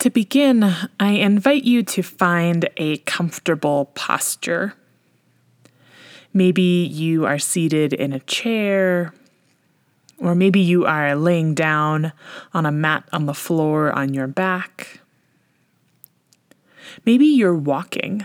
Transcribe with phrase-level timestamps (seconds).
[0.00, 0.64] To begin,
[0.98, 4.72] I invite you to find a comfortable posture.
[6.32, 9.12] Maybe you are seated in a chair,
[10.16, 12.14] or maybe you are laying down
[12.54, 15.00] on a mat on the floor on your back.
[17.04, 18.24] Maybe you're walking.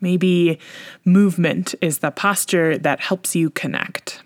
[0.00, 0.60] Maybe
[1.04, 4.22] movement is the posture that helps you connect.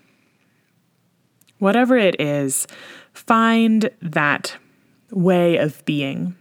[1.57, 2.67] Whatever it is,
[3.11, 4.55] find that
[5.11, 6.35] way of being,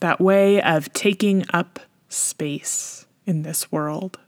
[0.00, 4.18] that way of taking up space in this world.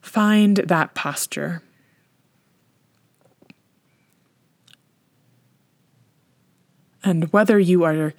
[0.00, 1.62] Find that posture.
[7.02, 8.12] And whether you are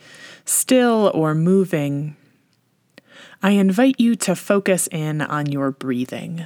[0.46, 2.16] still or moving,
[3.44, 6.46] I invite you to focus in on your breathing.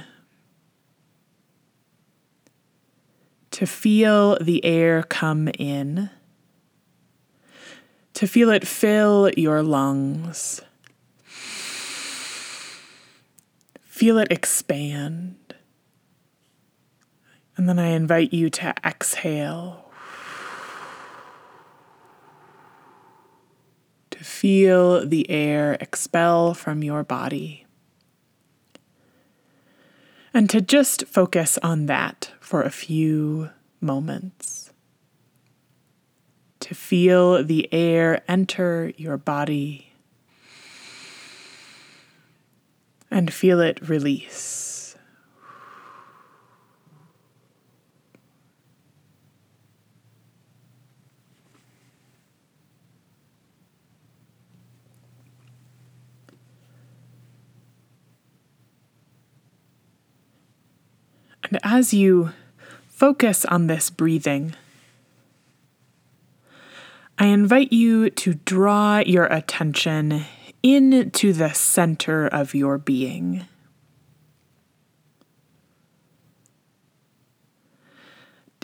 [3.56, 6.10] To feel the air come in,
[8.12, 10.60] to feel it fill your lungs,
[13.80, 15.54] feel it expand.
[17.56, 19.90] And then I invite you to exhale.
[24.10, 27.65] To feel the air expel from your body.
[30.36, 33.48] And to just focus on that for a few
[33.80, 34.70] moments.
[36.60, 39.94] To feel the air enter your body
[43.10, 44.75] and feel it release.
[61.48, 62.32] And as you
[62.88, 64.54] focus on this breathing,
[67.18, 70.24] I invite you to draw your attention
[70.62, 73.46] into the center of your being.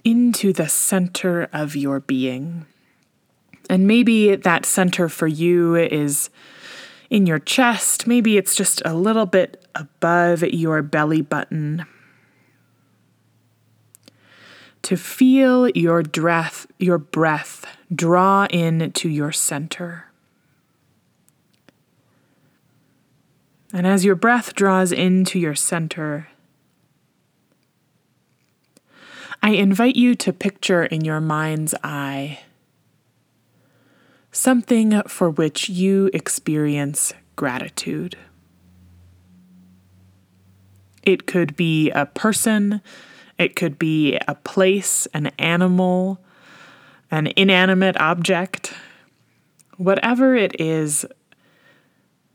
[0.05, 2.67] Into the center of your being.
[3.71, 6.29] And maybe that center for you is
[7.09, 8.07] in your chest.
[8.09, 11.87] Maybe it's just a little bit above your belly button
[14.83, 20.07] to feel your breath, your breath draw in to your center.
[23.73, 26.29] And as your breath draws into your center,
[29.43, 32.41] I invite you to picture in your mind's eye
[34.31, 38.17] something for which you experience gratitude.
[41.03, 42.81] It could be a person
[43.43, 46.19] it could be a place, an animal,
[47.11, 48.73] an inanimate object,
[49.77, 51.05] whatever it is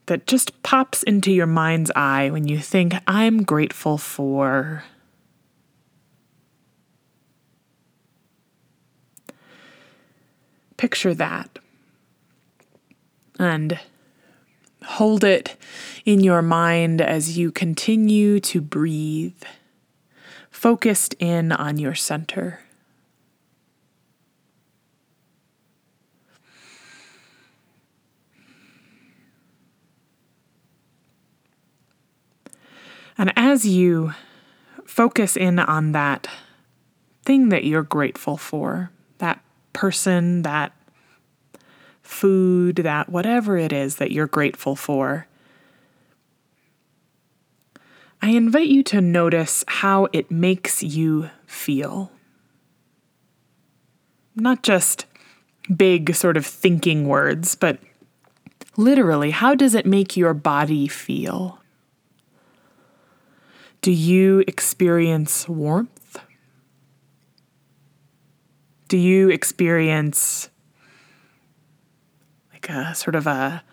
[0.07, 4.84] that just pops into your mind's eye when you think, I'm grateful for.
[10.75, 11.57] Picture that
[13.40, 13.79] and
[14.84, 15.56] hold it
[16.06, 19.44] in your mind as you continue to breathe
[20.57, 22.62] focused in on your center.
[33.19, 34.13] And as you
[34.84, 36.28] focus in on that
[37.23, 39.40] thing that you're grateful for, that
[39.73, 40.72] person, that
[42.01, 45.28] food, that whatever it is that you're grateful for,
[48.22, 52.11] I invite you to notice how it makes you feel.
[54.35, 55.05] Not just
[55.75, 57.79] big, sort of thinking words, but
[58.75, 61.59] literally, how does it make your body feel?
[63.81, 66.19] Do you experience warmth?
[68.88, 70.49] Do you experience
[72.53, 73.64] like a sort of a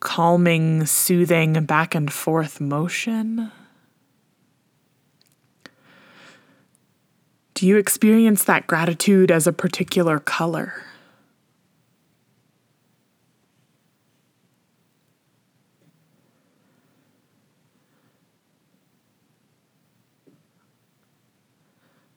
[0.00, 3.50] calming, soothing back and forth motion?
[7.54, 10.84] Do you experience that gratitude as a particular color?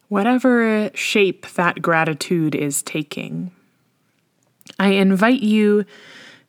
[0.10, 3.52] Whatever shape that gratitude is taking,
[4.78, 5.86] I invite you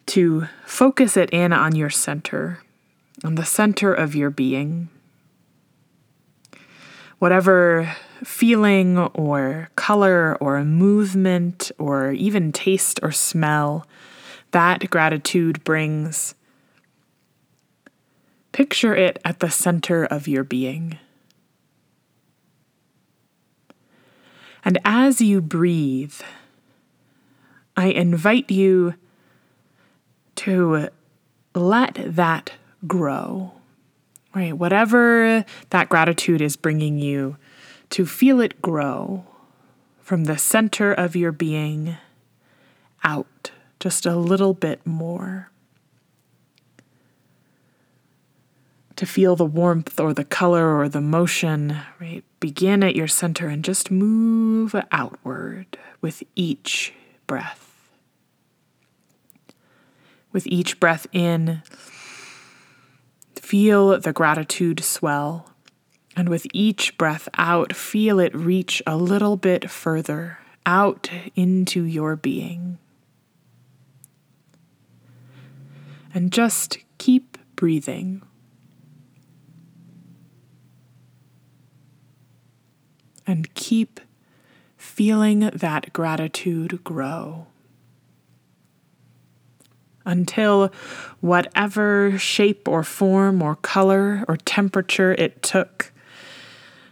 [0.07, 2.63] to focus it in on your center,
[3.25, 4.89] on the center of your being.
[7.23, 7.95] whatever
[8.25, 13.87] feeling or color or movement or even taste or smell
[14.51, 16.35] that gratitude brings,
[18.51, 20.99] picture it at the center of your being.
[24.65, 26.21] And as you breathe,
[27.77, 28.95] I invite you
[30.43, 30.89] to
[31.55, 32.53] let that
[32.85, 33.53] grow,
[34.35, 34.57] right?
[34.57, 37.37] Whatever that gratitude is bringing you,
[37.91, 39.25] to feel it grow
[40.01, 41.97] from the center of your being
[43.05, 45.51] out just a little bit more.
[48.97, 52.25] To feel the warmth or the color or the motion, right?
[52.41, 56.93] Begin at your center and just move outward with each
[57.29, 57.72] breath.
[60.33, 61.63] With each breath in,
[63.37, 65.51] feel the gratitude swell.
[66.17, 72.17] And with each breath out, feel it reach a little bit further out into your
[72.17, 72.79] being.
[76.15, 78.23] And just keep breathing.
[83.27, 84.01] And keep
[84.77, 87.47] feeling that gratitude grow
[90.05, 90.73] until
[91.21, 95.93] whatever shape or form or color or temperature it took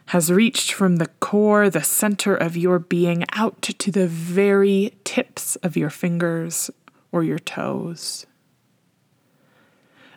[0.07, 5.55] has reached from the core, the center of your being, out to the very tips
[5.57, 6.69] of your fingers
[7.13, 8.27] or your toes.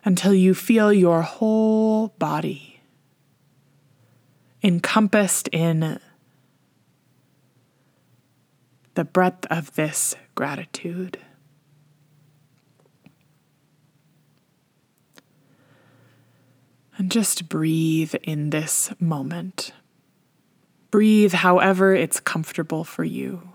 [0.04, 2.80] Until you feel your whole body
[4.64, 6.00] encompassed in
[8.94, 11.18] the breadth of this gratitude.
[16.93, 19.72] And just breathe in this moment.
[20.90, 23.54] Breathe however it's comfortable for you.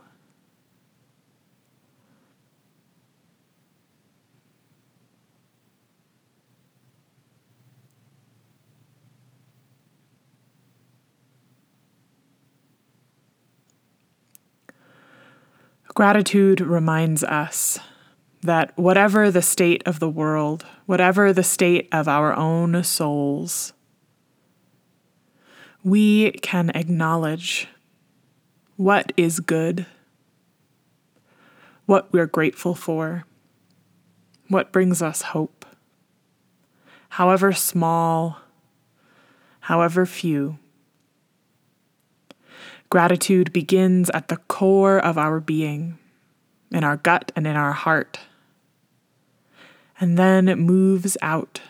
[16.00, 17.78] Gratitude reminds us
[18.42, 23.74] that whatever the state of the world, whatever the state of our own souls,
[25.84, 27.68] we can acknowledge
[28.76, 29.86] what is good,
[31.86, 33.26] what we're grateful for,
[34.48, 35.66] what brings us hope,
[37.10, 38.40] however small,
[39.62, 40.58] however few.
[42.90, 45.99] Gratitude begins at the core of our being,
[46.72, 48.20] in our gut and in our heart,
[50.00, 51.62] and then it moves out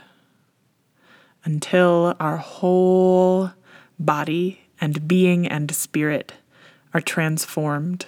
[1.43, 3.51] until our whole
[3.97, 6.33] body and being and spirit
[6.93, 8.05] are transformed.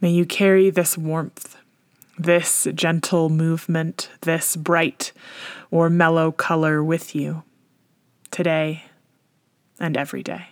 [0.00, 1.56] May you carry this warmth,
[2.18, 5.12] this gentle movement, this bright
[5.70, 7.42] or mellow color with you
[8.30, 8.84] today
[9.78, 10.48] and every day.